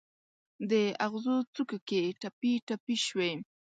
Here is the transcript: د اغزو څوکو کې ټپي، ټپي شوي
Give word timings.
د 0.69 0.71
اغزو 1.05 1.35
څوکو 1.53 1.77
کې 1.87 2.01
ټپي، 2.21 2.53
ټپي 2.67 2.95
شوي 3.05 3.31